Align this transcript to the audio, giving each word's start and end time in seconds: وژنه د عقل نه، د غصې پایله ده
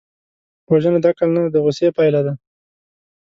وژنه 0.71 0.99
د 1.01 1.05
عقل 1.11 1.29
نه، 1.35 1.41
د 1.53 1.55
غصې 1.65 1.87
پایله 1.97 2.21
ده 2.25 2.33